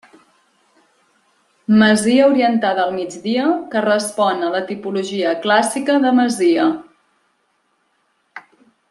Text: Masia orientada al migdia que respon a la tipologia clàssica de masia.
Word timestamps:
Masia 1.81 2.23
orientada 2.31 2.81
al 2.85 2.95
migdia 2.95 3.45
que 3.75 3.85
respon 3.87 4.41
a 4.47 4.49
la 4.57 4.63
tipologia 4.73 5.37
clàssica 5.45 5.99
de 6.07 6.15
masia. 6.23 6.67